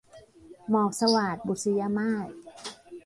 [0.69, 2.29] หมอกสวาท- บุษยมาส